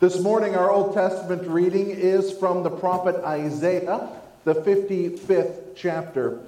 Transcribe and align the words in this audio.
This 0.00 0.20
morning, 0.20 0.54
our 0.54 0.70
Old 0.70 0.94
Testament 0.94 1.48
reading 1.48 1.90
is 1.90 2.30
from 2.30 2.62
the 2.62 2.70
prophet 2.70 3.16
Isaiah, 3.16 4.08
the 4.44 4.54
55th 4.54 5.74
chapter. 5.74 6.38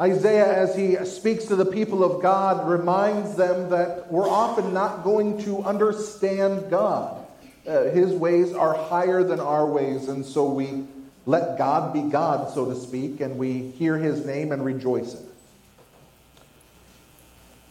Isaiah, 0.00 0.52
as 0.52 0.74
he 0.74 0.96
speaks 1.04 1.44
to 1.44 1.54
the 1.54 1.66
people 1.66 2.02
of 2.02 2.20
God, 2.20 2.68
reminds 2.68 3.36
them 3.36 3.70
that 3.70 4.10
we're 4.10 4.28
often 4.28 4.74
not 4.74 5.04
going 5.04 5.40
to 5.44 5.62
understand 5.62 6.68
God. 6.68 7.24
Uh, 7.64 7.84
his 7.84 8.10
ways 8.10 8.52
are 8.54 8.74
higher 8.74 9.22
than 9.22 9.38
our 9.38 9.66
ways, 9.66 10.08
and 10.08 10.26
so 10.26 10.50
we 10.50 10.82
let 11.26 11.58
God 11.58 11.92
be 11.92 12.02
God, 12.02 12.52
so 12.52 12.64
to 12.64 12.74
speak, 12.74 13.20
and 13.20 13.38
we 13.38 13.70
hear 13.70 13.98
his 13.98 14.26
name 14.26 14.50
and 14.50 14.64
rejoice 14.64 15.14
in 15.14 15.20
it. 15.20 15.29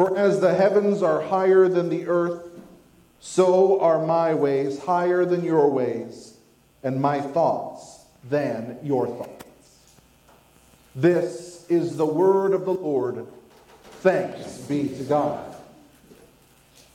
For 0.00 0.16
as 0.16 0.40
the 0.40 0.54
heavens 0.54 1.02
are 1.02 1.20
higher 1.20 1.68
than 1.68 1.90
the 1.90 2.06
earth, 2.06 2.48
so 3.20 3.78
are 3.82 4.06
my 4.06 4.32
ways 4.32 4.78
higher 4.78 5.26
than 5.26 5.44
your 5.44 5.70
ways, 5.70 6.38
and 6.82 7.02
my 7.02 7.20
thoughts 7.20 8.06
than 8.30 8.78
your 8.82 9.06
thoughts. 9.06 9.44
This 10.96 11.66
is 11.68 11.98
the 11.98 12.06
word 12.06 12.54
of 12.54 12.64
the 12.64 12.72
Lord. 12.72 13.26
Thanks 14.00 14.56
be 14.60 14.88
to 14.88 15.04
God. 15.04 15.54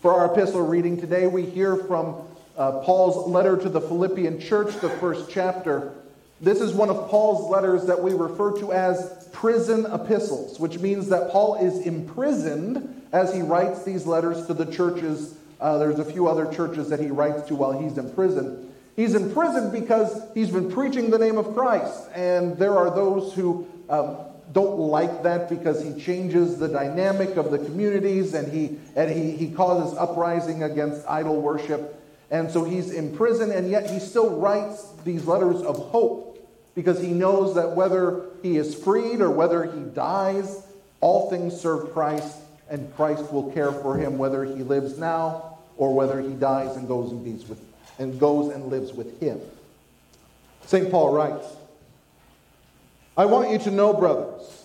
For 0.02 0.12
our 0.12 0.34
epistle 0.34 0.66
reading 0.66 1.00
today, 1.00 1.28
we 1.28 1.46
hear 1.46 1.76
from 1.76 2.28
uh, 2.58 2.80
Paul's 2.80 3.28
letter 3.30 3.56
to 3.56 3.70
the 3.70 3.82
Philippian 3.82 4.40
church, 4.40 4.78
the 4.78 4.90
first 4.90 5.30
chapter. 5.30 5.94
This 6.42 6.60
is 6.62 6.74
one 6.74 6.90
of 6.90 7.10
Paul's 7.10 7.50
letters 7.50 7.86
that 7.86 8.02
we 8.02 8.14
refer 8.14 8.58
to 8.60 8.74
as 8.74 9.28
prison 9.32 9.86
epistles, 9.86 10.60
which 10.60 10.80
means 10.80 11.10
that 11.10 11.32
Paul 11.32 11.56
is 11.56 11.86
imprisoned 11.86 13.04
as 13.12 13.34
he 13.34 13.42
writes 13.42 13.84
these 13.84 14.06
letters 14.06 14.46
to 14.48 14.54
the 14.54 14.66
churches 14.66 15.36
uh, 15.60 15.78
there's 15.78 16.00
a 16.00 16.06
few 16.06 16.28
other 16.28 16.52
churches 16.54 16.90
that 16.90 17.00
he 17.00 17.08
writes 17.08 17.48
to 17.48 17.56
while 17.56 17.72
he's 17.72 17.98
in 17.98 18.10
prison. 18.12 18.74
He's 18.96 19.16
in 19.16 19.34
prison 19.34 19.72
because 19.72 20.22
he's 20.34 20.50
been 20.50 20.72
preaching 20.72 21.10
the 21.10 21.20
name 21.20 21.38
of 21.38 21.54
Christ, 21.54 22.10
and 22.14 22.58
there 22.58 22.78
are 22.78 22.90
those 22.90 23.34
who 23.34 23.68
um, 23.90 24.18
don't 24.54 24.78
like 24.78 25.24
that 25.24 25.50
because 25.50 25.84
he 25.84 26.00
changes 26.00 26.58
the 26.58 26.68
dynamic 26.68 27.36
of 27.36 27.52
the 27.52 27.58
communities 27.58 28.34
and 28.34 28.52
he 28.52 28.78
and 28.96 29.12
he, 29.12 29.32
he 29.32 29.52
causes 29.52 29.98
uprising 29.98 30.64
against 30.64 31.06
idol 31.10 31.42
worship. 31.42 32.02
And 32.32 32.50
so 32.50 32.64
he's 32.64 32.92
in 32.92 33.16
prison, 33.16 33.52
and 33.52 33.70
yet 33.70 33.90
he 33.90 34.00
still 34.00 34.38
writes 34.38 34.88
these 35.04 35.26
letters 35.26 35.62
of 35.62 35.78
hope 35.78 36.32
because 36.74 37.00
he 37.00 37.12
knows 37.12 37.56
that 37.56 37.72
whether 37.72 38.24
he 38.42 38.58
is 38.58 38.76
freed 38.76 39.22
or 39.22 39.30
whether 39.30 39.64
he 39.64 39.82
dies, 39.82 40.66
all 41.02 41.30
things 41.30 41.60
serve 41.60 41.94
Christ 41.94 42.38
and 42.70 42.94
Christ 42.96 43.32
will 43.32 43.52
care 43.52 43.72
for 43.72 43.96
him 43.98 44.18
whether 44.18 44.44
he 44.44 44.64
lives 44.64 44.98
now 44.98 45.60
or 45.78 45.94
whether 45.94 46.20
he 46.22 46.34
dies 46.34 46.76
and 46.76 46.88
goes 46.88 47.12
and 47.12 47.24
with 47.48 47.60
and 48.00 48.20
goes 48.20 48.54
and 48.54 48.66
lives 48.66 48.94
with 48.94 49.20
him. 49.20 49.40
St. 50.66 50.90
Paul 50.90 51.14
writes, 51.14 51.46
I 53.18 53.26
want 53.26 53.52
you 53.52 53.60
to 53.60 53.72
know, 53.72 53.94
brothers, 53.94 54.64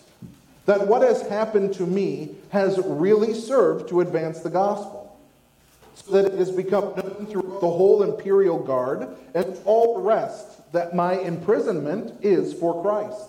that 0.66 0.86
what 0.88 1.02
has 1.02 1.22
happened 1.28 1.74
to 1.74 1.86
me 1.86 2.34
has 2.50 2.78
really 2.84 3.34
served 3.34 3.88
to 3.90 4.00
advance 4.00 4.40
the 4.40 4.50
gospel, 4.50 4.99
so 5.94 6.12
that 6.12 6.32
it 6.32 6.38
has 6.38 6.50
become 6.50 6.94
known 6.96 7.26
throughout 7.28 7.60
the 7.60 7.70
whole 7.70 8.02
imperial 8.02 8.58
guard 8.58 9.08
and 9.34 9.58
all 9.64 9.94
the 9.94 10.00
rest 10.00 10.72
that 10.72 10.94
my 10.94 11.18
imprisonment 11.18 12.14
is 12.22 12.54
for 12.54 12.82
Christ. 12.82 13.28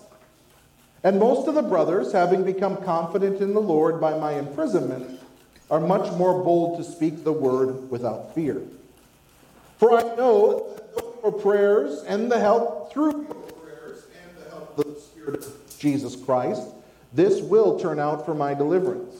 And 1.04 1.18
most 1.18 1.48
of 1.48 1.54
the 1.54 1.62
brothers, 1.62 2.12
having 2.12 2.44
become 2.44 2.76
confident 2.84 3.40
in 3.40 3.54
the 3.54 3.60
Lord 3.60 4.00
by 4.00 4.16
my 4.18 4.38
imprisonment, 4.38 5.20
are 5.70 5.80
much 5.80 6.12
more 6.12 6.44
bold 6.44 6.78
to 6.78 6.84
speak 6.84 7.24
the 7.24 7.32
word 7.32 7.90
without 7.90 8.34
fear. 8.34 8.62
For 9.78 9.98
I 9.98 10.02
know 10.16 10.68
that 10.76 11.04
your 11.22 11.32
prayers 11.32 12.04
and 12.04 12.30
the 12.30 12.38
help 12.38 12.92
through 12.92 13.26
your 13.26 13.34
prayers 13.34 14.04
and 14.22 14.44
the 14.44 14.50
help 14.50 14.78
of 14.78 14.94
the 14.94 15.00
Spirit 15.00 15.44
of 15.44 15.78
Jesus 15.78 16.14
Christ, 16.14 16.62
this 17.12 17.40
will 17.40 17.80
turn 17.80 17.98
out 17.98 18.24
for 18.24 18.34
my 18.34 18.54
deliverance, 18.54 19.14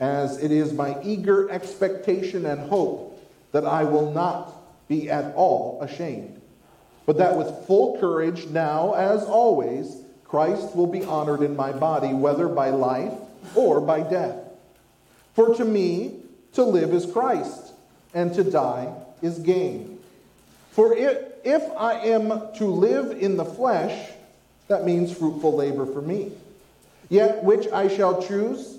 as 0.00 0.42
it 0.42 0.50
is 0.50 0.72
my 0.72 0.96
eager 1.02 1.50
expectation 1.50 2.46
and 2.46 2.68
hope 2.68 3.22
that 3.52 3.64
I 3.66 3.84
will 3.84 4.12
not 4.12 4.52
be 4.88 5.10
at 5.10 5.34
all 5.34 5.78
ashamed, 5.82 6.40
but 7.06 7.18
that 7.18 7.36
with 7.36 7.66
full 7.66 7.98
courage 7.98 8.46
now, 8.46 8.94
as 8.94 9.22
always, 9.24 10.02
Christ 10.24 10.74
will 10.74 10.86
be 10.86 11.04
honored 11.04 11.42
in 11.42 11.54
my 11.54 11.72
body, 11.72 12.14
whether 12.14 12.48
by 12.48 12.70
life 12.70 13.12
or 13.54 13.80
by 13.80 14.00
death. 14.00 14.36
For 15.34 15.54
to 15.54 15.64
me, 15.64 16.20
to 16.54 16.62
live 16.62 16.92
is 16.92 17.06
Christ, 17.10 17.72
and 18.14 18.34
to 18.34 18.44
die 18.44 18.92
is 19.20 19.38
gain. 19.38 19.98
For 20.70 20.94
if 20.96 21.62
I 21.76 21.94
am 21.94 22.28
to 22.56 22.66
live 22.66 23.10
in 23.10 23.36
the 23.36 23.44
flesh, 23.44 24.10
that 24.68 24.84
means 24.84 25.12
fruitful 25.16 25.54
labor 25.54 25.86
for 25.86 26.00
me. 26.00 26.32
Yet 27.08 27.44
which 27.44 27.68
I 27.68 27.88
shall 27.88 28.22
choose, 28.22 28.78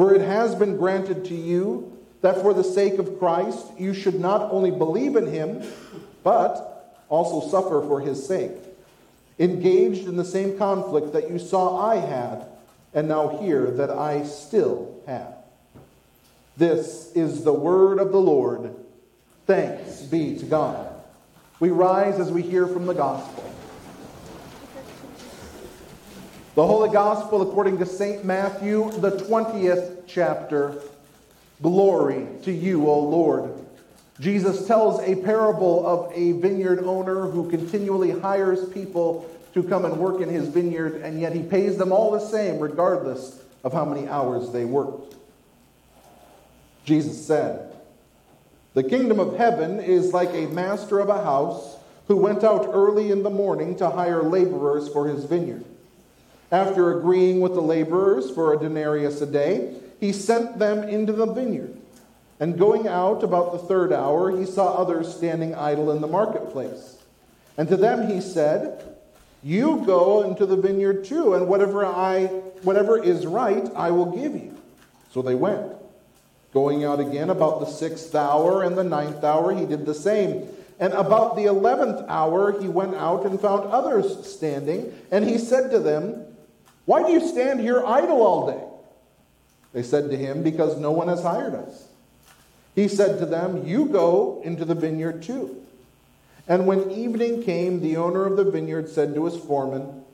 For 0.00 0.14
it 0.14 0.22
has 0.22 0.54
been 0.54 0.78
granted 0.78 1.26
to 1.26 1.34
you 1.34 1.94
that 2.22 2.40
for 2.40 2.54
the 2.54 2.64
sake 2.64 2.98
of 2.98 3.18
Christ 3.18 3.66
you 3.78 3.92
should 3.92 4.18
not 4.18 4.50
only 4.50 4.70
believe 4.70 5.14
in 5.14 5.26
him, 5.26 5.62
but 6.24 6.96
also 7.10 7.46
suffer 7.50 7.82
for 7.86 8.00
his 8.00 8.26
sake 8.26 8.52
engaged 9.38 10.08
in 10.08 10.16
the 10.16 10.24
same 10.24 10.56
conflict 10.56 11.12
that 11.12 11.28
you 11.28 11.38
saw 11.38 11.86
I 11.86 11.96
had, 11.96 12.46
and 12.94 13.08
now 13.08 13.42
hear 13.42 13.70
that 13.72 13.90
I 13.90 14.22
still 14.22 15.02
have. 15.06 15.34
This 16.56 17.12
is 17.14 17.44
the 17.44 17.52
word 17.52 17.98
of 17.98 18.10
the 18.10 18.22
Lord. 18.22 18.74
Thanks 19.46 20.00
be 20.00 20.38
to 20.38 20.46
God. 20.46 20.94
We 21.58 21.68
rise 21.68 22.18
as 22.18 22.32
we 22.32 22.40
hear 22.40 22.66
from 22.66 22.86
the 22.86 22.94
gospel. 22.94 23.44
The 26.56 26.66
Holy 26.66 26.90
Gospel 26.90 27.42
according 27.42 27.78
to 27.78 27.86
St. 27.86 28.24
Matthew, 28.24 28.90
the 29.00 29.12
20th 29.12 29.99
chapter. 30.12 30.74
Glory 31.62 32.26
to 32.42 32.52
you, 32.52 32.86
O 32.86 33.00
Lord. 33.00 33.52
Jesus 34.18 34.66
tells 34.66 35.00
a 35.00 35.16
parable 35.16 35.86
of 35.86 36.12
a 36.14 36.32
vineyard 36.32 36.80
owner 36.84 37.22
who 37.22 37.48
continually 37.50 38.10
hires 38.10 38.68
people 38.68 39.28
to 39.54 39.62
come 39.62 39.84
and 39.84 39.96
work 39.96 40.20
in 40.20 40.28
his 40.28 40.48
vineyard, 40.48 40.96
and 41.02 41.20
yet 41.20 41.32
he 41.32 41.42
pays 41.42 41.76
them 41.76 41.92
all 41.92 42.10
the 42.10 42.20
same, 42.20 42.58
regardless 42.58 43.40
of 43.64 43.72
how 43.72 43.84
many 43.84 44.06
hours 44.08 44.52
they 44.52 44.64
worked. 44.64 45.16
Jesus 46.84 47.26
said, 47.26 47.74
The 48.74 48.82
kingdom 48.82 49.18
of 49.18 49.36
heaven 49.36 49.80
is 49.80 50.12
like 50.12 50.30
a 50.30 50.46
master 50.48 50.98
of 50.98 51.08
a 51.08 51.24
house 51.24 51.76
who 52.08 52.16
went 52.16 52.44
out 52.44 52.68
early 52.72 53.10
in 53.10 53.22
the 53.22 53.30
morning 53.30 53.76
to 53.76 53.88
hire 53.90 54.22
laborers 54.22 54.88
for 54.88 55.08
his 55.08 55.24
vineyard. 55.24 55.64
After 56.52 56.98
agreeing 56.98 57.40
with 57.40 57.54
the 57.54 57.60
laborers 57.60 58.30
for 58.30 58.52
a 58.52 58.58
denarius 58.58 59.20
a 59.20 59.26
day, 59.26 59.76
he 60.00 60.12
sent 60.12 60.58
them 60.58 60.82
into 60.82 61.12
the 61.12 61.26
vineyard. 61.26 61.76
And 62.40 62.58
going 62.58 62.88
out 62.88 63.22
about 63.22 63.52
the 63.52 63.58
third 63.58 63.92
hour, 63.92 64.36
he 64.36 64.46
saw 64.46 64.74
others 64.74 65.14
standing 65.14 65.54
idle 65.54 65.90
in 65.90 66.00
the 66.00 66.06
marketplace. 66.06 66.96
And 67.58 67.68
to 67.68 67.76
them 67.76 68.08
he 68.08 68.22
said, 68.22 68.82
You 69.42 69.82
go 69.84 70.22
into 70.22 70.46
the 70.46 70.56
vineyard 70.56 71.04
too, 71.04 71.34
and 71.34 71.46
whatever 71.46 71.84
I 71.84 72.26
whatever 72.62 73.02
is 73.02 73.26
right, 73.26 73.68
I 73.76 73.90
will 73.90 74.16
give 74.16 74.34
you. 74.34 74.56
So 75.12 75.20
they 75.20 75.34
went. 75.34 75.72
Going 76.54 76.84
out 76.84 76.98
again 76.98 77.30
about 77.30 77.60
the 77.60 77.66
sixth 77.66 78.14
hour 78.14 78.62
and 78.62 78.76
the 78.76 78.84
ninth 78.84 79.22
hour, 79.22 79.54
he 79.54 79.66
did 79.66 79.84
the 79.84 79.94
same. 79.94 80.48
And 80.80 80.94
about 80.94 81.36
the 81.36 81.44
eleventh 81.44 82.08
hour, 82.08 82.58
he 82.58 82.68
went 82.68 82.94
out 82.94 83.26
and 83.26 83.38
found 83.38 83.66
others 83.66 84.26
standing, 84.26 84.98
and 85.10 85.28
he 85.28 85.36
said 85.36 85.70
to 85.72 85.78
them, 85.78 86.24
Why 86.86 87.02
do 87.02 87.12
you 87.12 87.28
stand 87.28 87.60
here 87.60 87.84
idle 87.84 88.22
all 88.22 88.46
day? 88.50 88.69
They 89.72 89.82
said 89.82 90.10
to 90.10 90.16
him, 90.16 90.42
Because 90.42 90.78
no 90.78 90.90
one 90.90 91.08
has 91.08 91.22
hired 91.22 91.54
us. 91.54 91.88
He 92.74 92.88
said 92.88 93.18
to 93.18 93.26
them, 93.26 93.66
You 93.66 93.86
go 93.86 94.40
into 94.44 94.64
the 94.64 94.74
vineyard 94.74 95.22
too. 95.22 95.56
And 96.48 96.66
when 96.66 96.90
evening 96.90 97.42
came, 97.42 97.80
the 97.80 97.96
owner 97.96 98.26
of 98.26 98.36
the 98.36 98.50
vineyard 98.50 98.88
said 98.88 99.14
to 99.14 99.24
his 99.24 99.36
foreman, 99.36 100.04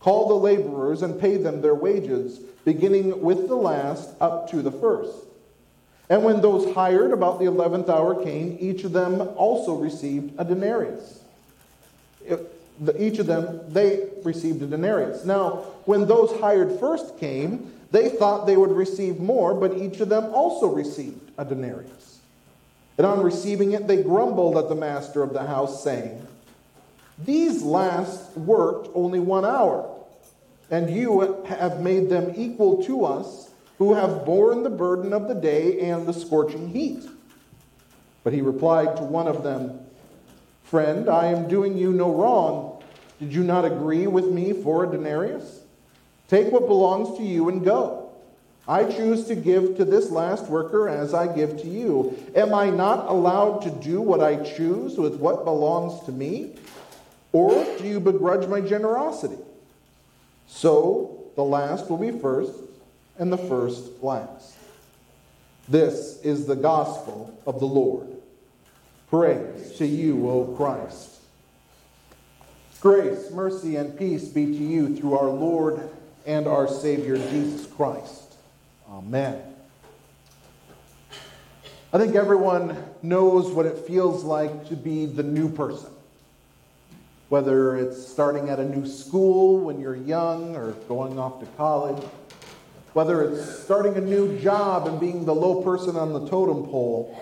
Call 0.00 0.28
the 0.28 0.34
laborers 0.34 1.02
and 1.02 1.18
pay 1.18 1.36
them 1.36 1.62
their 1.62 1.74
wages, 1.74 2.38
beginning 2.64 3.22
with 3.22 3.48
the 3.48 3.56
last 3.56 4.10
up 4.20 4.50
to 4.50 4.62
the 4.62 4.70
first. 4.70 5.16
And 6.08 6.22
when 6.22 6.40
those 6.40 6.74
hired 6.74 7.12
about 7.12 7.38
the 7.38 7.46
eleventh 7.46 7.88
hour 7.88 8.22
came, 8.22 8.56
each 8.60 8.84
of 8.84 8.92
them 8.92 9.20
also 9.36 9.74
received 9.74 10.38
a 10.38 10.44
denarius. 10.44 11.20
each 12.98 13.18
of 13.18 13.26
them, 13.26 13.60
they 13.68 14.08
received 14.22 14.62
a 14.62 14.66
denarius. 14.66 15.24
Now, 15.24 15.64
when 15.86 16.06
those 16.06 16.38
hired 16.40 16.78
first 16.78 17.18
came, 17.18 17.72
they 17.96 18.10
thought 18.10 18.46
they 18.46 18.58
would 18.58 18.72
receive 18.72 19.20
more, 19.20 19.54
but 19.54 19.78
each 19.78 20.00
of 20.00 20.10
them 20.10 20.24
also 20.34 20.66
received 20.66 21.30
a 21.38 21.46
denarius. 21.46 22.18
And 22.98 23.06
on 23.06 23.22
receiving 23.22 23.72
it, 23.72 23.86
they 23.86 24.02
grumbled 24.02 24.58
at 24.58 24.68
the 24.68 24.74
master 24.74 25.22
of 25.22 25.32
the 25.32 25.46
house, 25.46 25.82
saying, 25.82 26.26
These 27.24 27.62
last 27.62 28.36
worked 28.36 28.90
only 28.94 29.18
one 29.18 29.46
hour, 29.46 29.90
and 30.70 30.90
you 30.90 31.42
have 31.46 31.80
made 31.80 32.10
them 32.10 32.34
equal 32.36 32.84
to 32.84 33.06
us 33.06 33.48
who 33.78 33.94
have 33.94 34.26
borne 34.26 34.62
the 34.62 34.70
burden 34.70 35.14
of 35.14 35.26
the 35.26 35.34
day 35.34 35.80
and 35.80 36.06
the 36.06 36.12
scorching 36.12 36.68
heat. 36.68 37.02
But 38.24 38.34
he 38.34 38.42
replied 38.42 38.98
to 38.98 39.04
one 39.04 39.26
of 39.26 39.42
them, 39.42 39.80
Friend, 40.64 41.08
I 41.08 41.28
am 41.28 41.48
doing 41.48 41.78
you 41.78 41.92
no 41.92 42.12
wrong. 42.12 42.82
Did 43.20 43.32
you 43.32 43.42
not 43.42 43.64
agree 43.64 44.06
with 44.06 44.26
me 44.26 44.52
for 44.52 44.84
a 44.84 44.90
denarius? 44.90 45.60
Take 46.28 46.52
what 46.52 46.66
belongs 46.66 47.16
to 47.18 47.24
you 47.24 47.48
and 47.48 47.64
go. 47.64 48.10
I 48.68 48.84
choose 48.84 49.26
to 49.26 49.36
give 49.36 49.76
to 49.76 49.84
this 49.84 50.10
last 50.10 50.46
worker 50.46 50.88
as 50.88 51.14
I 51.14 51.32
give 51.32 51.60
to 51.62 51.68
you. 51.68 52.18
Am 52.34 52.52
I 52.52 52.68
not 52.68 53.08
allowed 53.08 53.62
to 53.62 53.70
do 53.70 54.00
what 54.00 54.20
I 54.20 54.36
choose 54.42 54.98
with 54.98 55.16
what 55.16 55.44
belongs 55.44 56.04
to 56.06 56.12
me? 56.12 56.56
Or 57.32 57.64
do 57.78 57.84
you 57.84 58.00
begrudge 58.00 58.48
my 58.48 58.60
generosity? 58.60 59.38
So 60.48 61.24
the 61.36 61.44
last 61.44 61.88
will 61.88 61.98
be 61.98 62.18
first, 62.18 62.52
and 63.18 63.32
the 63.32 63.38
first 63.38 64.02
last. 64.02 64.56
This 65.68 66.20
is 66.22 66.46
the 66.46 66.56
gospel 66.56 67.38
of 67.46 67.60
the 67.60 67.66
Lord. 67.66 68.08
Praise 69.10 69.76
to 69.78 69.86
you, 69.86 70.28
O 70.28 70.44
Christ. 70.56 71.20
Grace, 72.80 73.30
mercy, 73.30 73.76
and 73.76 73.96
peace 73.96 74.28
be 74.28 74.46
to 74.46 74.52
you 74.52 74.96
through 74.96 75.16
our 75.16 75.28
Lord 75.28 75.88
and 76.26 76.46
our 76.46 76.66
Savior 76.66 77.16
Jesus 77.16 77.66
Christ. 77.66 78.34
Amen. 78.90 79.40
I 81.92 81.98
think 81.98 82.16
everyone 82.16 82.76
knows 83.00 83.52
what 83.52 83.64
it 83.64 83.78
feels 83.86 84.24
like 84.24 84.68
to 84.68 84.76
be 84.76 85.06
the 85.06 85.22
new 85.22 85.48
person. 85.48 85.90
Whether 87.28 87.76
it's 87.76 88.06
starting 88.06 88.50
at 88.50 88.58
a 88.58 88.64
new 88.64 88.86
school 88.86 89.60
when 89.60 89.80
you're 89.80 89.96
young 89.96 90.56
or 90.56 90.72
going 90.88 91.18
off 91.18 91.40
to 91.40 91.46
college, 91.56 92.02
whether 92.92 93.22
it's 93.22 93.62
starting 93.62 93.94
a 93.96 94.00
new 94.00 94.38
job 94.40 94.88
and 94.88 94.98
being 94.98 95.24
the 95.24 95.34
low 95.34 95.62
person 95.62 95.96
on 95.96 96.12
the 96.12 96.28
totem 96.28 96.64
pole, 96.64 97.20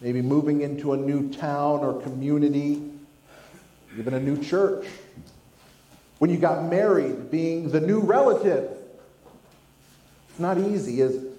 maybe 0.00 0.22
moving 0.22 0.60
into 0.60 0.92
a 0.92 0.96
new 0.96 1.28
town 1.30 1.80
or 1.80 2.00
community, 2.02 2.82
even 3.98 4.14
a 4.14 4.20
new 4.20 4.42
church. 4.42 4.86
When 6.18 6.30
you 6.30 6.38
got 6.38 6.64
married, 6.68 7.30
being 7.30 7.70
the 7.70 7.80
new 7.80 8.00
relative. 8.00 8.70
It's 10.30 10.40
not 10.40 10.58
easy, 10.58 11.00
is 11.00 11.14
it? 11.14 11.32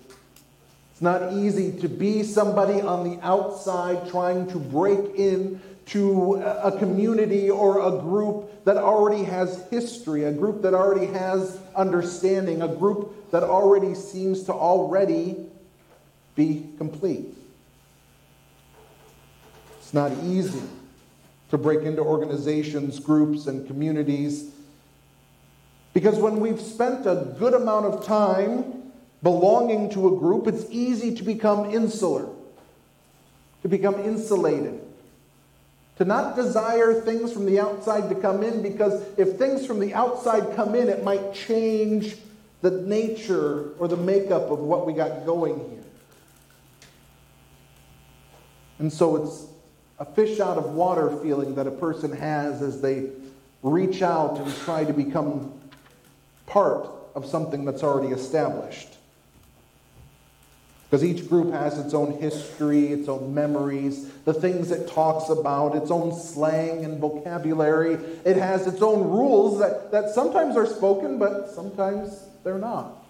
It's 0.91 1.01
not 1.01 1.33
easy 1.33 1.71
to 1.79 1.87
be 1.87 2.23
somebody 2.23 2.81
on 2.81 3.09
the 3.09 3.25
outside 3.25 4.09
trying 4.09 4.47
to 4.51 4.57
break 4.57 5.15
in 5.15 5.61
to 5.87 6.35
a 6.35 6.77
community 6.77 7.49
or 7.49 7.87
a 7.87 7.99
group 7.99 8.63
that 8.65 8.77
already 8.77 9.23
has 9.23 9.65
history, 9.69 10.25
a 10.25 10.31
group 10.31 10.61
that 10.61 10.73
already 10.73 11.07
has 11.07 11.57
understanding, 11.75 12.61
a 12.61 12.67
group 12.67 13.31
that 13.31 13.43
already 13.43 13.95
seems 13.95 14.43
to 14.43 14.53
already 14.53 15.37
be 16.35 16.69
complete. 16.77 17.25
It's 19.79 19.93
not 19.93 20.11
easy 20.23 20.61
to 21.49 21.57
break 21.57 21.81
into 21.81 22.01
organizations, 22.01 22.99
groups, 22.99 23.47
and 23.47 23.65
communities 23.65 24.51
because 25.99 26.17
when 26.17 26.39
we've 26.39 26.61
spent 26.61 27.05
a 27.05 27.35
good 27.37 27.53
amount 27.53 27.85
of 27.85 28.05
time 28.05 28.91
belonging 29.21 29.89
to 29.89 30.15
a 30.15 30.17
group, 30.17 30.47
it's 30.47 30.63
easy 30.69 31.13
to 31.13 31.23
become 31.23 31.69
insular, 31.73 32.29
to 33.63 33.67
become 33.67 33.95
insulated 33.95 34.79
to 35.97 36.05
not 36.05 36.33
desire 36.33 36.93
things 37.01 37.33
from 37.33 37.45
the 37.45 37.59
outside 37.59 38.07
to 38.07 38.15
come 38.15 38.41
in 38.41 38.61
because 38.61 39.03
if 39.17 39.37
things 39.37 39.65
from 39.65 39.81
the 39.81 39.93
outside 39.93 40.55
come 40.55 40.73
in, 40.73 40.87
it 40.87 41.03
might 41.03 41.33
change 41.33 42.15
the 42.61 42.71
nature 42.71 43.71
or 43.79 43.89
the 43.89 43.97
makeup 43.97 44.49
of 44.49 44.59
what 44.59 44.87
we 44.87 44.93
got 44.93 45.25
going 45.25 45.59
here. 45.69 45.83
And 48.79 48.93
so 48.93 49.17
it's 49.17 49.47
a 49.99 50.05
fish 50.05 50.39
out 50.39 50.57
of 50.57 50.71
water 50.71 51.17
feeling 51.21 51.55
that 51.55 51.67
a 51.67 51.71
person 51.71 52.13
has 52.13 52.61
as 52.61 52.79
they 52.79 53.09
reach 53.61 54.01
out 54.01 54.37
and 54.37 54.55
try 54.59 54.85
to 54.85 54.93
become 54.93 55.58
part 56.49 56.89
of 57.15 57.25
something 57.25 57.63
that's 57.63 57.83
already 57.83 58.13
established. 58.13 58.89
Because 60.89 61.03
each 61.03 61.29
group 61.29 61.51
has 61.51 61.77
its 61.77 61.93
own 61.93 62.19
history, 62.19 62.87
its 62.87 63.07
own 63.07 63.31
memories, 63.33 64.11
the 64.25 64.33
things 64.33 64.71
it 64.71 64.89
talks 64.89 65.29
about, 65.29 65.75
its 65.75 65.91
own 65.91 66.11
slang 66.19 66.83
and 66.83 66.99
vocabulary. 66.99 67.93
It 68.25 68.37
has 68.37 68.65
its 68.65 68.81
own 68.81 69.07
rules 69.07 69.59
that, 69.59 69.91
that 69.91 70.09
sometimes 70.09 70.57
are 70.57 70.65
spoken, 70.65 71.19
but 71.19 71.51
sometimes 71.51 72.23
they're 72.43 72.57
not. 72.57 73.05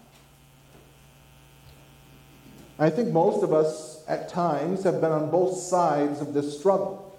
I 2.78 2.90
think 2.90 3.10
most 3.10 3.44
of 3.44 3.54
us 3.54 4.04
at 4.10 4.28
times 4.28 4.84
have 4.84 5.00
been 5.00 5.12
on 5.12 5.32
both 5.32 5.58
sides 5.58 6.20
of 6.20 6.34
this 6.34 6.60
struggle. 6.60 7.18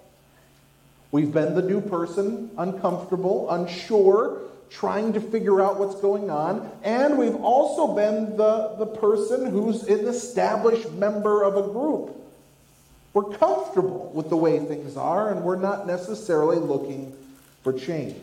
We've 1.11 1.31
been 1.31 1.55
the 1.55 1.61
new 1.63 1.81
person, 1.81 2.51
uncomfortable, 2.57 3.49
unsure, 3.49 4.41
trying 4.71 5.13
to 5.13 5.19
figure 5.19 5.61
out 5.61 5.77
what's 5.77 5.95
going 5.95 6.29
on. 6.29 6.71
And 6.83 7.17
we've 7.17 7.35
also 7.35 7.93
been 7.93 8.37
the, 8.37 8.75
the 8.79 8.85
person 8.85 9.45
who's 9.47 9.83
an 9.83 10.07
established 10.07 10.91
member 10.93 11.43
of 11.43 11.57
a 11.57 11.71
group. 11.71 12.17
We're 13.13 13.37
comfortable 13.37 14.09
with 14.13 14.29
the 14.29 14.37
way 14.37 14.57
things 14.59 14.95
are, 14.95 15.29
and 15.29 15.43
we're 15.43 15.57
not 15.57 15.85
necessarily 15.85 16.57
looking 16.57 17.15
for 17.61 17.73
change. 17.73 18.15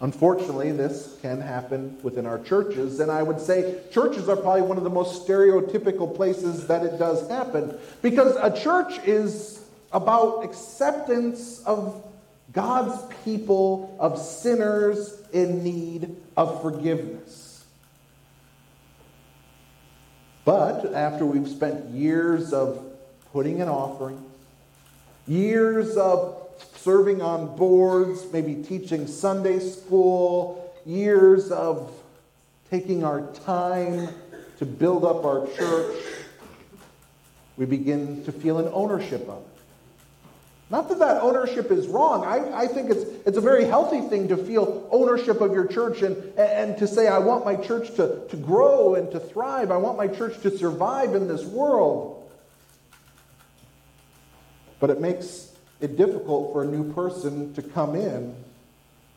Unfortunately, 0.00 0.72
this 0.72 1.16
can 1.22 1.40
happen 1.40 1.96
within 2.02 2.26
our 2.26 2.38
churches, 2.40 3.00
and 3.00 3.10
I 3.10 3.22
would 3.22 3.40
say 3.40 3.80
churches 3.92 4.28
are 4.28 4.36
probably 4.36 4.62
one 4.62 4.76
of 4.76 4.84
the 4.84 4.90
most 4.90 5.26
stereotypical 5.26 6.14
places 6.14 6.66
that 6.66 6.84
it 6.84 6.98
does 6.98 7.28
happen 7.30 7.78
because 8.02 8.36
a 8.36 8.54
church 8.60 8.98
is 9.06 9.62
about 9.92 10.44
acceptance 10.44 11.62
of 11.64 12.04
God's 12.56 13.14
people 13.22 13.94
of 14.00 14.18
sinners 14.18 15.12
in 15.30 15.62
need 15.62 16.16
of 16.38 16.62
forgiveness. 16.62 17.66
But 20.46 20.94
after 20.94 21.26
we've 21.26 21.48
spent 21.50 21.90
years 21.90 22.54
of 22.54 22.82
putting 23.30 23.60
an 23.60 23.68
offering, 23.68 24.24
years 25.28 25.98
of 25.98 26.48
serving 26.76 27.20
on 27.20 27.54
boards, 27.56 28.24
maybe 28.32 28.54
teaching 28.62 29.06
Sunday 29.06 29.58
school, 29.58 30.74
years 30.86 31.50
of 31.50 31.92
taking 32.70 33.04
our 33.04 33.20
time 33.44 34.08
to 34.56 34.64
build 34.64 35.04
up 35.04 35.26
our 35.26 35.46
church, 35.58 36.02
we 37.58 37.66
begin 37.66 38.24
to 38.24 38.32
feel 38.32 38.58
an 38.58 38.70
ownership 38.72 39.28
of 39.28 39.42
it. 39.42 39.55
Not 40.68 40.88
that 40.88 40.98
that 40.98 41.22
ownership 41.22 41.70
is 41.70 41.86
wrong. 41.86 42.24
I, 42.24 42.62
I 42.62 42.66
think 42.66 42.90
it's, 42.90 43.04
it's 43.24 43.38
a 43.38 43.40
very 43.40 43.66
healthy 43.66 44.00
thing 44.00 44.28
to 44.28 44.36
feel 44.36 44.88
ownership 44.90 45.40
of 45.40 45.52
your 45.52 45.66
church 45.66 46.02
and, 46.02 46.16
and 46.36 46.76
to 46.78 46.88
say, 46.88 47.06
I 47.06 47.18
want 47.18 47.44
my 47.44 47.54
church 47.54 47.94
to, 47.94 48.26
to 48.28 48.36
grow 48.36 48.96
and 48.96 49.10
to 49.12 49.20
thrive. 49.20 49.70
I 49.70 49.76
want 49.76 49.96
my 49.96 50.08
church 50.08 50.40
to 50.42 50.56
survive 50.56 51.14
in 51.14 51.28
this 51.28 51.44
world. 51.44 52.28
But 54.80 54.90
it 54.90 55.00
makes 55.00 55.52
it 55.80 55.96
difficult 55.96 56.52
for 56.52 56.64
a 56.64 56.66
new 56.66 56.92
person 56.92 57.54
to 57.54 57.62
come 57.62 57.94
in 57.94 58.34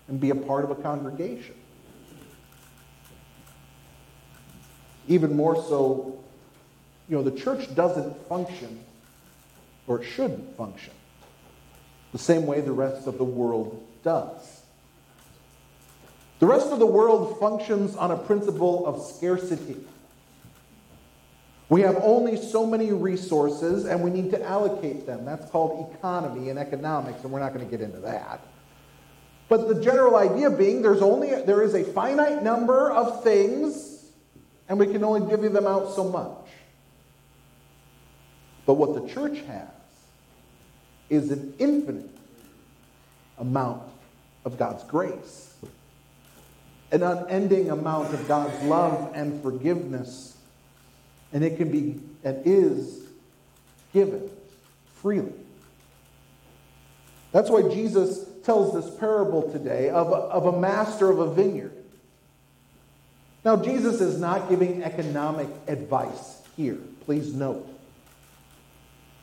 and 0.08 0.20
be 0.20 0.30
a 0.30 0.36
part 0.36 0.66
of 0.66 0.72
a 0.72 0.76
congregation. 0.76 1.56
Even 5.08 5.36
more 5.36 5.56
so, 5.56 6.20
you 7.08 7.18
know, 7.18 7.24
the 7.24 7.32
church 7.32 7.74
doesn't 7.74 8.16
function, 8.28 8.80
or 9.88 10.02
it 10.02 10.06
shouldn't 10.06 10.56
function, 10.56 10.94
the 12.12 12.18
same 12.18 12.46
way 12.46 12.62
the 12.62 12.72
rest 12.72 13.08
of 13.08 13.18
the 13.18 13.24
world 13.24 13.84
does. 14.04 14.62
The 16.40 16.46
rest 16.46 16.68
of 16.68 16.80
the 16.80 16.86
world 16.86 17.38
functions 17.40 17.96
on 17.96 18.12
a 18.12 18.18
principle 18.18 18.86
of 18.86 19.02
scarcity. 19.02 19.78
We 21.68 21.82
have 21.82 21.98
only 22.02 22.38
so 22.38 22.66
many 22.66 22.92
resources 22.92 23.86
and 23.86 24.02
we 24.02 24.10
need 24.10 24.32
to 24.32 24.44
allocate 24.44 25.06
them. 25.06 25.26
That's 25.26 25.50
called 25.52 25.94
economy 25.94 26.50
and 26.50 26.58
economics, 26.58 27.24
and 27.24 27.32
we're 27.32 27.42
not 27.42 27.54
going 27.54 27.66
to 27.66 27.70
get 27.70 27.82
into 27.82 28.00
that. 28.00 28.40
But 29.50 29.68
the 29.68 29.82
general 29.82 30.16
idea 30.16 30.50
being 30.50 30.82
there's 30.82 31.02
only 31.02 31.30
there 31.44 31.62
is 31.62 31.74
a 31.74 31.84
finite 31.84 32.42
number 32.42 32.92
of 32.92 33.24
things 33.24 34.06
and 34.68 34.80
we 34.80 34.86
can 34.86 35.04
only 35.04 35.28
divvy 35.30 35.48
them 35.48 35.66
out 35.66 35.94
so 35.96 36.08
much. 36.08 36.48
But 38.66 38.76
what 38.76 38.94
the 38.94 39.12
church 39.12 39.40
has 39.48 39.68
is 41.10 41.32
an 41.32 41.54
infinite 41.60 42.10
amount 43.38 43.84
of 44.46 44.58
God's 44.58 44.84
grace, 44.84 45.54
an 46.92 47.04
unending 47.04 47.72
amount 47.72 48.14
of 48.14 48.28
God's 48.28 48.62
love 48.64 49.12
and 49.16 49.42
forgiveness, 49.42 50.38
and 51.34 51.44
it 51.44 51.58
can 51.58 51.72
be 51.72 52.00
and 52.24 52.42
is 52.46 53.04
given 53.94 54.30
freely. 54.96 55.34
That's 57.32 57.50
why 57.50 57.64
Jesus 57.64 58.26
tells 58.44 58.74
this 58.74 58.98
parable 59.00 59.52
today 59.52 59.90
of 59.90 60.08
a, 60.08 60.16
of 60.16 60.46
a 60.48 60.60
master 60.60 61.10
of 61.10 61.20
a 61.20 61.34
vineyard. 61.34 61.74
Now, 63.46 63.56
Jesus 63.56 64.02
is 64.02 64.20
not 64.20 64.50
giving 64.50 64.84
economic 64.84 65.48
advice 65.68 66.42
here. 66.58 66.78
Please 67.06 67.34
note. 67.34 67.68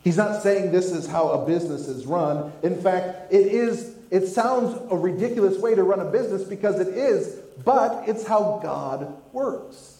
He's 0.07 0.15
not 0.15 0.41
saying 0.41 0.71
this 0.71 0.93
is 0.93 1.05
how 1.05 1.31
a 1.31 1.45
business 1.45 1.89
is 1.89 2.05
run. 2.05 2.53
In 2.63 2.81
fact, 2.81 3.33
it 3.33 3.45
is 3.47 3.93
it 4.09 4.27
sounds 4.27 4.79
a 4.89 4.95
ridiculous 4.95 5.59
way 5.59 5.75
to 5.75 5.83
run 5.83 5.99
a 5.99 6.09
business 6.09 6.45
because 6.45 6.79
it 6.79 6.87
is, 6.87 7.35
but 7.65 8.07
it's 8.07 8.25
how 8.25 8.61
God 8.63 9.21
works. 9.33 9.97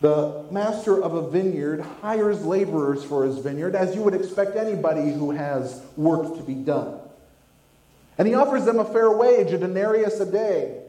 The 0.00 0.44
master 0.52 1.02
of 1.02 1.14
a 1.14 1.28
vineyard 1.28 1.80
hires 2.02 2.44
laborers 2.44 3.02
for 3.02 3.24
his 3.24 3.38
vineyard, 3.38 3.74
as 3.74 3.96
you 3.96 4.02
would 4.02 4.14
expect 4.14 4.54
anybody 4.54 5.10
who 5.10 5.32
has 5.32 5.82
work 5.96 6.36
to 6.36 6.42
be 6.44 6.54
done. 6.54 7.00
And 8.16 8.28
he 8.28 8.34
offers 8.34 8.64
them 8.64 8.78
a 8.78 8.84
fair 8.84 9.10
wage, 9.10 9.50
a 9.50 9.58
denarius 9.58 10.20
a 10.20 10.30
day. 10.30 10.83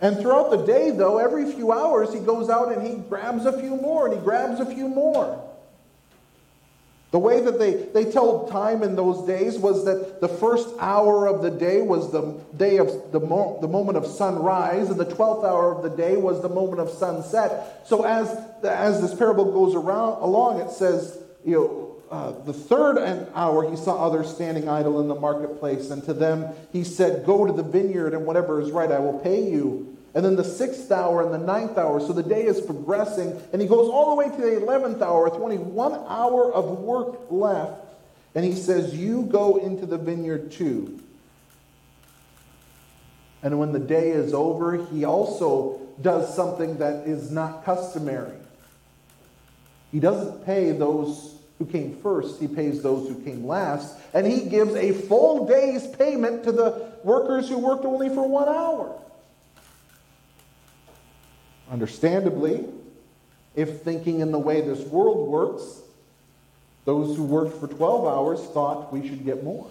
And 0.00 0.16
throughout 0.18 0.50
the 0.50 0.64
day, 0.64 0.90
though, 0.90 1.18
every 1.18 1.50
few 1.52 1.72
hours, 1.72 2.12
he 2.12 2.20
goes 2.20 2.48
out 2.48 2.72
and 2.72 2.86
he 2.86 2.96
grabs 3.08 3.46
a 3.46 3.58
few 3.58 3.74
more 3.76 4.06
and 4.06 4.14
he 4.16 4.20
grabs 4.20 4.60
a 4.60 4.66
few 4.66 4.88
more. 4.88 5.44
The 7.10 7.18
way 7.18 7.40
that 7.40 7.58
they, 7.58 7.72
they 7.72 8.12
tell 8.12 8.46
time 8.48 8.82
in 8.82 8.94
those 8.94 9.26
days 9.26 9.58
was 9.58 9.86
that 9.86 10.20
the 10.20 10.28
first 10.28 10.68
hour 10.78 11.26
of 11.26 11.40
the 11.40 11.50
day 11.50 11.80
was 11.80 12.12
the 12.12 12.38
day 12.54 12.76
of 12.76 13.12
the, 13.12 13.18
mo- 13.18 13.58
the 13.62 13.66
moment 13.66 13.96
of 13.96 14.06
sunrise, 14.06 14.90
and 14.90 15.00
the 15.00 15.06
twelfth 15.06 15.42
hour 15.42 15.74
of 15.74 15.82
the 15.82 15.88
day 15.88 16.16
was 16.18 16.42
the 16.42 16.50
moment 16.50 16.80
of 16.80 16.90
sunset. 16.90 17.82
So 17.86 18.04
as, 18.04 18.28
as 18.62 19.00
this 19.00 19.14
parable 19.14 19.50
goes 19.52 19.74
around 19.74 20.22
along, 20.22 20.60
it 20.60 20.70
says, 20.70 21.18
you 21.46 21.52
know, 21.54 21.77
uh, 22.10 22.32
the 22.44 22.52
third 22.52 22.98
hour 23.34 23.70
he 23.70 23.76
saw 23.76 24.06
others 24.06 24.32
standing 24.34 24.68
idle 24.68 25.00
in 25.00 25.08
the 25.08 25.14
marketplace, 25.14 25.90
and 25.90 26.02
to 26.04 26.14
them 26.14 26.54
he 26.72 26.84
said, 26.84 27.26
Go 27.26 27.46
to 27.46 27.52
the 27.52 27.62
vineyard, 27.62 28.14
and 28.14 28.24
whatever 28.24 28.60
is 28.60 28.70
right 28.70 28.90
I 28.90 28.98
will 28.98 29.18
pay 29.18 29.48
you. 29.48 29.96
And 30.14 30.24
then 30.24 30.36
the 30.36 30.44
sixth 30.44 30.90
hour 30.90 31.22
and 31.22 31.32
the 31.32 31.46
ninth 31.46 31.76
hour. 31.76 32.00
So 32.00 32.12
the 32.12 32.22
day 32.22 32.44
is 32.44 32.60
progressing, 32.60 33.40
and 33.52 33.60
he 33.60 33.68
goes 33.68 33.88
all 33.88 34.10
the 34.10 34.16
way 34.16 34.34
to 34.34 34.42
the 34.42 34.62
eleventh 34.62 35.02
hour 35.02 35.24
with 35.24 35.34
only 35.34 35.58
one 35.58 35.92
hour 35.92 36.52
of 36.52 36.80
work 36.80 37.30
left. 37.30 37.84
And 38.34 38.44
he 38.44 38.54
says, 38.54 38.94
You 38.94 39.22
go 39.22 39.56
into 39.56 39.86
the 39.86 39.98
vineyard 39.98 40.52
too. 40.52 41.00
And 43.42 43.58
when 43.58 43.72
the 43.72 43.78
day 43.78 44.10
is 44.10 44.34
over, 44.34 44.84
he 44.86 45.04
also 45.04 45.80
does 46.00 46.34
something 46.34 46.78
that 46.78 47.06
is 47.06 47.30
not 47.30 47.64
customary. 47.64 48.36
He 49.92 50.00
doesn't 50.00 50.44
pay 50.44 50.72
those 50.72 51.38
who 51.58 51.66
came 51.66 51.96
first, 51.96 52.40
he 52.40 52.46
pays 52.46 52.82
those 52.82 53.08
who 53.08 53.20
came 53.22 53.46
last, 53.46 53.96
and 54.14 54.26
he 54.26 54.48
gives 54.48 54.74
a 54.74 54.92
full 54.92 55.46
day's 55.46 55.86
payment 55.86 56.44
to 56.44 56.52
the 56.52 56.92
workers 57.02 57.48
who 57.48 57.58
worked 57.58 57.84
only 57.84 58.08
for 58.08 58.26
one 58.26 58.48
hour. 58.48 58.96
Understandably, 61.70 62.64
if 63.56 63.82
thinking 63.82 64.20
in 64.20 64.30
the 64.30 64.38
way 64.38 64.60
this 64.60 64.80
world 64.86 65.28
works, 65.28 65.82
those 66.84 67.16
who 67.16 67.24
worked 67.24 67.58
for 67.58 67.66
12 67.66 68.06
hours 68.06 68.40
thought 68.50 68.92
we 68.92 69.06
should 69.06 69.24
get 69.24 69.42
more. 69.44 69.68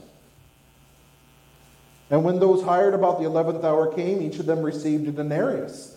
And 2.09 2.23
when 2.23 2.39
those 2.39 2.63
hired 2.63 2.93
about 2.93 3.19
the 3.19 3.25
11th 3.25 3.63
hour 3.63 3.93
came, 3.93 4.21
each 4.21 4.39
of 4.39 4.45
them 4.45 4.61
received 4.61 5.07
a 5.07 5.11
denarius. 5.11 5.96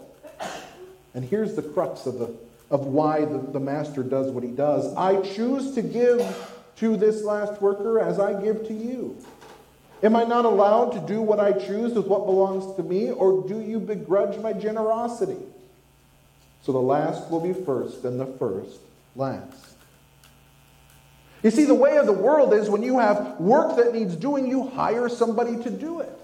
And 1.13 1.25
here's 1.25 1.55
the 1.55 1.61
crux 1.61 2.05
of, 2.05 2.19
the, 2.19 2.33
of 2.69 2.85
why 2.85 3.25
the, 3.25 3.37
the 3.37 3.59
master 3.59 4.03
does 4.03 4.31
what 4.31 4.43
he 4.43 4.51
does. 4.51 4.95
I 4.95 5.21
choose 5.21 5.75
to 5.75 5.81
give 5.81 6.21
to 6.77 6.97
this 6.97 7.23
last 7.23 7.61
worker 7.61 7.99
as 7.99 8.19
I 8.19 8.41
give 8.41 8.67
to 8.67 8.73
you. 8.73 9.17
Am 10.03 10.15
I 10.15 10.23
not 10.23 10.45
allowed 10.45 10.91
to 10.93 10.99
do 10.99 11.21
what 11.21 11.39
I 11.39 11.51
choose 11.51 11.93
with 11.93 12.07
what 12.07 12.25
belongs 12.25 12.75
to 12.75 12.83
me, 12.83 13.11
or 13.11 13.47
do 13.47 13.61
you 13.61 13.79
begrudge 13.79 14.39
my 14.39 14.53
generosity? 14.53 15.37
So 16.63 16.71
the 16.71 16.79
last 16.79 17.29
will 17.29 17.39
be 17.39 17.53
first, 17.53 18.03
and 18.03 18.19
the 18.19 18.25
first 18.25 18.79
last. 19.15 19.75
You 21.43 21.51
see, 21.51 21.65
the 21.65 21.75
way 21.75 21.97
of 21.97 22.05
the 22.05 22.13
world 22.13 22.53
is 22.53 22.69
when 22.69 22.83
you 22.83 22.99
have 22.99 23.39
work 23.39 23.75
that 23.77 23.93
needs 23.93 24.15
doing, 24.15 24.47
you 24.47 24.67
hire 24.69 25.09
somebody 25.09 25.61
to 25.63 25.69
do 25.69 25.99
it. 25.99 26.20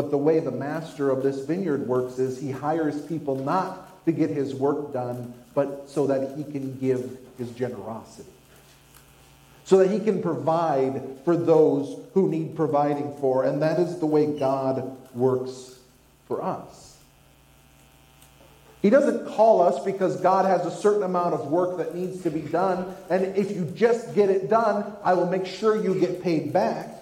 But 0.00 0.10
the 0.10 0.16
way 0.16 0.40
the 0.40 0.50
master 0.50 1.10
of 1.10 1.22
this 1.22 1.40
vineyard 1.40 1.86
works 1.86 2.18
is 2.18 2.40
he 2.40 2.50
hires 2.50 3.02
people 3.02 3.34
not 3.34 4.06
to 4.06 4.12
get 4.12 4.30
his 4.30 4.54
work 4.54 4.94
done, 4.94 5.34
but 5.52 5.90
so 5.90 6.06
that 6.06 6.38
he 6.38 6.42
can 6.42 6.78
give 6.78 7.18
his 7.36 7.50
generosity. 7.50 8.30
So 9.64 9.76
that 9.76 9.90
he 9.90 10.00
can 10.00 10.22
provide 10.22 11.02
for 11.26 11.36
those 11.36 11.98
who 12.14 12.30
need 12.30 12.56
providing 12.56 13.14
for. 13.20 13.44
And 13.44 13.60
that 13.60 13.78
is 13.78 13.98
the 13.98 14.06
way 14.06 14.38
God 14.38 14.96
works 15.14 15.78
for 16.26 16.42
us. 16.42 16.96
He 18.80 18.88
doesn't 18.88 19.26
call 19.26 19.60
us 19.60 19.84
because 19.84 20.18
God 20.22 20.46
has 20.46 20.64
a 20.64 20.74
certain 20.74 21.02
amount 21.02 21.34
of 21.34 21.48
work 21.48 21.76
that 21.76 21.94
needs 21.94 22.22
to 22.22 22.30
be 22.30 22.40
done. 22.40 22.96
And 23.10 23.36
if 23.36 23.50
you 23.50 23.66
just 23.76 24.14
get 24.14 24.30
it 24.30 24.48
done, 24.48 24.94
I 25.04 25.12
will 25.12 25.26
make 25.26 25.44
sure 25.44 25.76
you 25.76 26.00
get 26.00 26.22
paid 26.22 26.54
back. 26.54 26.99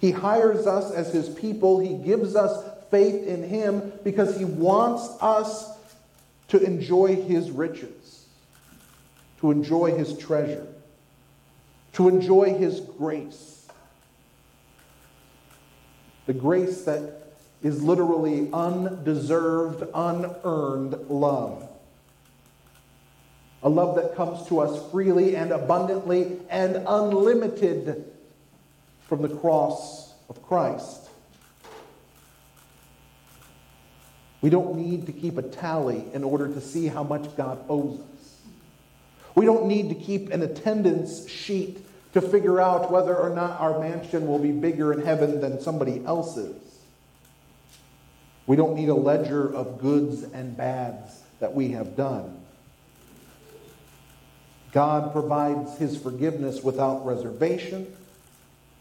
He 0.00 0.10
hires 0.12 0.66
us 0.66 0.92
as 0.92 1.12
his 1.12 1.28
people. 1.28 1.80
He 1.80 1.94
gives 1.94 2.36
us 2.36 2.64
faith 2.90 3.26
in 3.26 3.42
him 3.42 3.92
because 4.04 4.36
he 4.36 4.44
wants 4.44 5.08
us 5.20 5.70
to 6.48 6.62
enjoy 6.62 7.16
his 7.16 7.50
riches, 7.50 8.26
to 9.40 9.50
enjoy 9.50 9.96
his 9.96 10.16
treasure, 10.16 10.66
to 11.94 12.08
enjoy 12.08 12.54
his 12.54 12.80
grace. 12.80 13.66
The 16.26 16.34
grace 16.34 16.82
that 16.82 17.32
is 17.62 17.82
literally 17.82 18.48
undeserved, 18.52 19.82
unearned 19.94 21.10
love. 21.10 21.68
a 23.62 23.68
love 23.68 23.96
that 23.96 24.14
comes 24.14 24.46
to 24.46 24.60
us 24.60 24.90
freely 24.92 25.34
and 25.34 25.50
abundantly 25.50 26.38
and 26.48 26.76
unlimited 26.86 28.04
from 29.08 29.22
the 29.22 29.28
cross 29.28 30.12
of 30.28 30.42
Christ. 30.42 31.08
We 34.40 34.50
don't 34.50 34.76
need 34.76 35.06
to 35.06 35.12
keep 35.12 35.36
a 35.36 35.42
tally 35.42 36.04
in 36.12 36.22
order 36.22 36.46
to 36.46 36.60
see 36.60 36.86
how 36.86 37.02
much 37.02 37.36
God 37.36 37.64
owes 37.68 37.98
us. 37.98 38.36
We 39.34 39.46
don't 39.46 39.66
need 39.66 39.88
to 39.88 39.94
keep 39.94 40.30
an 40.30 40.42
attendance 40.42 41.28
sheet 41.28 41.84
to 42.12 42.20
figure 42.20 42.60
out 42.60 42.90
whether 42.90 43.16
or 43.16 43.30
not 43.30 43.60
our 43.60 43.80
mansion 43.80 44.26
will 44.26 44.38
be 44.38 44.52
bigger 44.52 44.92
in 44.92 45.04
heaven 45.04 45.40
than 45.40 45.60
somebody 45.60 46.04
else's. 46.04 46.56
We 48.46 48.56
don't 48.56 48.74
need 48.74 48.88
a 48.88 48.94
ledger 48.94 49.52
of 49.54 49.78
goods 49.78 50.22
and 50.22 50.56
bads 50.56 51.20
that 51.40 51.54
we 51.54 51.70
have 51.72 51.96
done. 51.96 52.40
God 54.72 55.12
provides 55.12 55.76
his 55.78 56.00
forgiveness 56.00 56.62
without 56.62 57.04
reservation, 57.04 57.94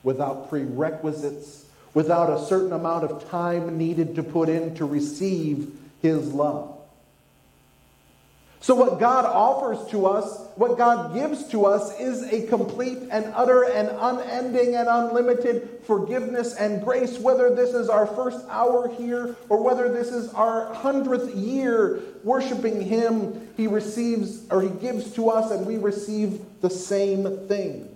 without 0.04 0.50
prerequisites, 0.50 1.66
without 1.94 2.30
a 2.30 2.46
certain 2.46 2.74
amount 2.74 3.04
of 3.04 3.30
time 3.30 3.78
needed 3.78 4.16
to 4.16 4.24
put 4.24 4.50
in 4.50 4.76
to 4.76 4.86
receive 4.86 5.72
his 6.02 6.32
love. 6.34 6.78
So, 8.60 8.76
what 8.76 9.00
God 9.00 9.24
offers 9.24 9.88
to 9.92 10.08
us, 10.08 10.42
what 10.56 10.78
God 10.78 11.14
gives 11.14 11.48
to 11.50 11.66
us, 11.66 11.98
is 12.00 12.24
a 12.24 12.48
complete 12.48 12.98
and 13.12 13.26
utter 13.36 13.64
and 13.64 13.88
unending 13.88 14.76
and 14.76 14.90
unlimited 14.90 15.82
forgiveness 15.86 16.56
and 16.56 16.84
grace, 16.84 17.20
whether 17.20 17.54
this 17.54 17.74
is 17.74 17.88
our 17.88 18.08
first 18.08 18.44
hour 18.50 18.90
here 18.90 19.36
or 19.48 19.64
whether 19.64 19.94
this 19.94 20.10
is 20.10 20.34
our 20.34 20.74
hundredth 20.74 21.34
year 21.36 22.02
worshiping 22.24 22.82
Him. 22.82 23.48
He 23.56 23.68
receives 23.68 24.42
or 24.50 24.62
He 24.62 24.70
gives 24.70 25.14
to 25.14 25.30
us, 25.30 25.52
and 25.52 25.66
we 25.66 25.78
receive 25.78 26.42
the 26.62 26.70
same 26.70 27.48
thing. 27.48 27.87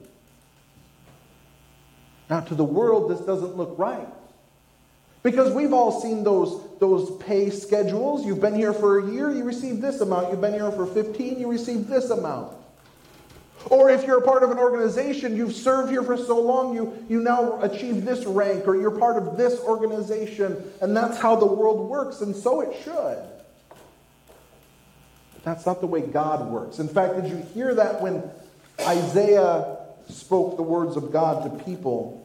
Now, 2.31 2.39
to 2.39 2.55
the 2.55 2.63
world, 2.63 3.11
this 3.11 3.19
doesn't 3.19 3.57
look 3.57 3.77
right. 3.77 4.07
Because 5.21 5.53
we've 5.53 5.73
all 5.73 5.99
seen 5.99 6.23
those, 6.23 6.65
those 6.79 7.17
pay 7.17 7.49
schedules. 7.49 8.25
You've 8.25 8.39
been 8.39 8.55
here 8.55 8.71
for 8.71 8.99
a 8.99 9.11
year, 9.11 9.29
you 9.29 9.43
receive 9.43 9.81
this 9.81 9.99
amount. 9.99 10.31
You've 10.31 10.39
been 10.39 10.53
here 10.53 10.71
for 10.71 10.85
15, 10.85 11.41
you 11.41 11.51
receive 11.51 11.87
this 11.87 12.09
amount. 12.09 12.55
Or 13.69 13.89
if 13.89 14.07
you're 14.07 14.19
a 14.19 14.21
part 14.21 14.43
of 14.43 14.51
an 14.51 14.59
organization, 14.59 15.35
you've 15.35 15.53
served 15.53 15.91
here 15.91 16.03
for 16.03 16.15
so 16.15 16.39
long, 16.39 16.73
you, 16.73 17.05
you 17.09 17.19
now 17.19 17.61
achieve 17.61 18.05
this 18.05 18.25
rank, 18.25 18.65
or 18.65 18.77
you're 18.77 18.97
part 18.97 19.21
of 19.21 19.35
this 19.35 19.59
organization, 19.59 20.63
and 20.81 20.95
that's 20.95 21.17
how 21.17 21.35
the 21.35 21.45
world 21.45 21.89
works, 21.89 22.21
and 22.21 22.33
so 22.33 22.61
it 22.61 22.81
should. 22.85 23.21
But 25.33 25.43
that's 25.43 25.65
not 25.65 25.81
the 25.81 25.87
way 25.87 25.99
God 25.99 26.49
works. 26.49 26.79
In 26.79 26.87
fact, 26.87 27.21
did 27.21 27.29
you 27.29 27.45
hear 27.53 27.75
that 27.75 28.01
when 28.01 28.23
Isaiah 28.79 29.79
spoke 30.09 30.57
the 30.57 30.63
words 30.63 30.97
of 30.97 31.11
God 31.11 31.43
to 31.43 31.63
people? 31.63 32.20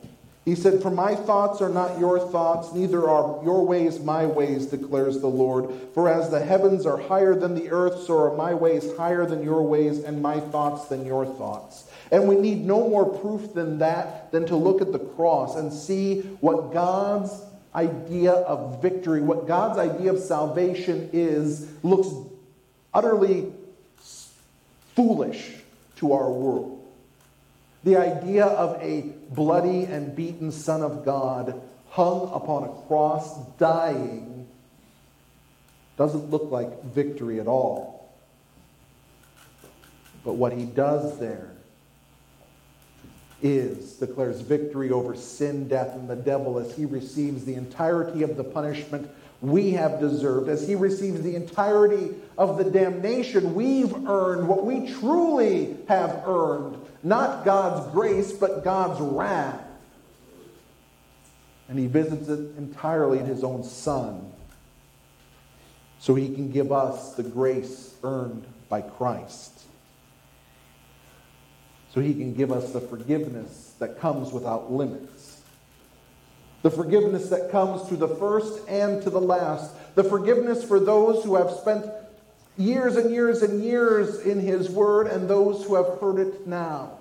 He 0.47 0.55
said, 0.55 0.81
For 0.81 0.93
my 0.93 1.17
thoughts 1.17 1.61
are 1.61 1.69
not 1.69 1.99
your 1.99 2.21
thoughts, 2.21 2.73
neither 2.73 3.09
are 3.09 3.43
your 3.45 3.67
ways 3.67 3.99
my 3.99 4.27
ways, 4.27 4.67
declares 4.67 5.21
the 5.21 5.27
Lord. 5.27 5.75
For 5.93 6.09
as 6.09 6.31
the 6.31 6.39
heavens 6.39 6.87
are 6.87 6.99
higher 6.99 7.35
than 7.35 7.57
the 7.57 7.71
earth, 7.71 8.05
so 8.05 8.17
are 8.17 8.37
my 8.37 8.55
ways 8.55 8.97
higher 8.97 9.27
than 9.27 9.43
your 9.43 9.63
ways, 9.63 10.05
and 10.05 10.23
my 10.23 10.39
thoughts 10.39 10.87
than 10.87 11.05
your 11.05 11.27
thoughts. 11.27 11.91
And 12.13 12.29
we 12.29 12.37
need 12.37 12.65
no 12.65 12.89
more 12.89 13.05
proof 13.05 13.55
than 13.55 13.81
that, 13.81 14.31
than 14.31 14.47
to 14.47 14.55
look 14.55 14.81
at 14.81 14.93
the 14.93 15.01
cross 15.01 15.57
and 15.57 15.73
see 15.73 16.21
what 16.41 16.73
God's 16.73 17.43
idea 17.75 18.31
of 18.31 18.81
victory, 18.81 19.21
what 19.21 19.49
God's 19.49 19.81
idea 19.81 20.13
of 20.13 20.21
salvation 20.21 21.11
is, 21.13 21.67
looks 21.83 22.09
utterly 22.95 23.53
foolish 24.95 25.55
to 25.97 26.13
our 26.13 26.31
world. 26.31 26.76
The 27.87 27.97
idea 27.97 28.47
of 28.47 28.83
a 28.83 29.13
bloody 29.31 29.85
and 29.85 30.17
beaten 30.17 30.51
Son 30.51 30.83
of 30.83 31.05
God 31.05 31.63
hung 31.91 32.33
upon 32.33 32.65
a 32.65 32.89
cross, 32.89 33.39
dying, 33.59 34.49
doesn't 35.97 36.29
look 36.29 36.51
like 36.51 36.83
victory 36.83 37.39
at 37.39 37.47
all. 37.47 38.13
But 40.25 40.33
what 40.33 40.53
he 40.53 40.65
does 40.65 41.21
there 41.21 41.53
is 43.41 43.93
declares 43.93 44.41
victory 44.41 44.91
over 44.91 45.15
sin, 45.15 45.69
death, 45.69 45.95
and 45.95 46.11
the 46.11 46.17
devil 46.17 46.59
as 46.59 46.75
he 46.75 46.87
receives 46.87 47.45
the 47.45 47.55
entirety 47.55 48.25
of 48.25 48.37
the 48.37 48.43
punishment 48.43 49.09
we 49.41 49.71
have 49.71 50.01
deserved, 50.01 50.49
as 50.49 50.67
he 50.67 50.75
receives 50.75 51.23
the 51.23 51.37
entirety 51.37 52.17
of 52.37 52.59
the 52.59 52.69
damnation 52.69 53.55
we've 53.55 54.09
earned, 54.09 54.49
what 54.49 54.67
we 54.67 54.93
truly 54.93 55.77
have 55.87 56.25
earned 56.27 56.86
not 57.07 57.45
God's 57.45 57.89
grace, 57.93 58.33
but 58.33 58.65
God's 58.65 59.01
wrath. 59.01 59.63
And 61.69 61.79
he 61.79 61.87
visits 61.87 62.29
it 62.29 62.57
entirely 62.59 63.21
in 63.21 63.27
his 63.27 63.45
own 63.45 63.63
Son 63.63 64.33
so 66.01 66.17
he 66.17 66.35
can 66.35 66.51
give 66.51 66.73
us 66.73 67.15
the 67.15 67.23
grace 67.23 67.95
earned 68.03 68.45
by 68.69 68.81
Christ. 68.81 69.63
So 71.95 72.01
he 72.01 72.13
can 72.13 72.35
give 72.35 72.51
us 72.51 72.73
the 72.73 72.81
forgiveness 72.81 73.75
that 73.79 74.01
comes 74.01 74.33
without 74.33 74.73
limits. 74.73 75.43
The 76.63 76.71
forgiveness 76.71 77.29
that 77.29 77.53
comes 77.53 77.89
to 77.89 77.97
the 77.97 78.09
first 78.09 78.69
and 78.69 79.01
to 79.03 79.11
the 79.11 79.21
last. 79.21 79.73
The 79.95 80.03
forgiveness 80.03 80.65
for 80.65 80.81
those 80.81 81.25
who 81.25 81.37
have 81.37 81.53
spent 81.53 81.87
years 82.57 82.97
and 82.97 83.11
years 83.11 83.43
and 83.43 83.63
years 83.63 84.21
in 84.21 84.41
His 84.41 84.71
Word 84.71 85.07
and 85.07 85.29
those 85.29 85.65
who 85.65 85.75
have 85.75 85.99
heard 86.01 86.19
it 86.19 86.47
now. 86.47 86.99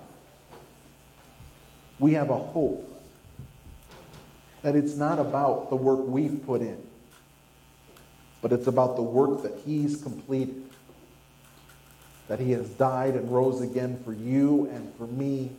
We 1.98 2.14
have 2.14 2.30
a 2.30 2.38
hope 2.38 2.82
that 4.62 4.76
it's 4.76 4.96
not 4.96 5.18
about 5.18 5.70
the 5.70 5.76
work 5.76 6.00
we've 6.06 6.44
put 6.44 6.60
in, 6.60 6.84
but 8.42 8.52
it's 8.52 8.66
about 8.66 8.96
the 8.96 9.02
work 9.02 9.42
that 9.42 9.60
He's 9.64 10.02
completed. 10.02 10.62
That 12.28 12.40
He 12.40 12.52
has 12.52 12.68
died 12.70 13.14
and 13.14 13.30
rose 13.30 13.62
again 13.62 14.00
for 14.04 14.12
you 14.12 14.68
and 14.72 14.92
for 14.96 15.06
me 15.06 15.52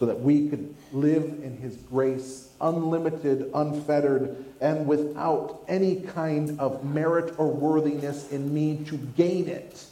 so 0.00 0.06
that 0.06 0.18
we 0.18 0.48
could 0.48 0.74
live 0.94 1.24
in 1.42 1.58
His 1.58 1.76
grace, 1.76 2.48
unlimited, 2.58 3.50
unfettered, 3.52 4.42
and 4.62 4.86
without 4.86 5.62
any 5.68 5.96
kind 5.96 6.58
of 6.58 6.82
merit 6.82 7.34
or 7.36 7.48
worthiness 7.48 8.30
in 8.30 8.52
me 8.52 8.82
to 8.86 8.96
gain 8.96 9.46
it. 9.46 9.84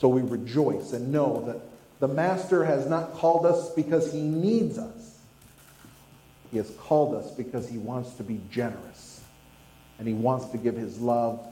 So 0.00 0.06
we 0.06 0.22
rejoice 0.22 0.92
and 0.92 1.10
know 1.10 1.44
that 1.46 1.60
the 1.98 2.06
Master 2.06 2.64
has 2.64 2.86
not 2.86 3.14
called 3.14 3.44
us 3.44 3.70
because 3.70 4.12
He 4.12 4.22
needs 4.22 4.78
us. 4.78 5.18
He 6.52 6.58
has 6.58 6.70
called 6.78 7.16
us 7.16 7.32
because 7.32 7.68
He 7.68 7.78
wants 7.78 8.14
to 8.14 8.22
be 8.22 8.40
generous, 8.48 9.22
and 9.98 10.06
He 10.06 10.14
wants 10.14 10.46
to 10.50 10.56
give 10.56 10.76
His 10.76 11.00
love 11.00 11.44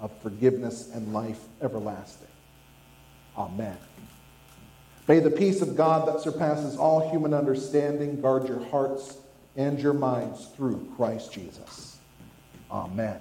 of 0.00 0.10
forgiveness 0.22 0.90
and 0.92 1.12
life 1.12 1.38
everlasting. 1.62 2.26
Amen. 3.38 3.76
May 5.06 5.20
the 5.20 5.30
peace 5.30 5.60
of 5.60 5.76
God 5.76 6.08
that 6.08 6.20
surpasses 6.20 6.76
all 6.76 7.10
human 7.10 7.34
understanding 7.34 8.20
guard 8.20 8.48
your 8.48 8.64
hearts 8.66 9.18
and 9.56 9.78
your 9.78 9.92
minds 9.92 10.46
through 10.56 10.90
Christ 10.96 11.32
Jesus. 11.32 11.98
Amen. 12.70 13.20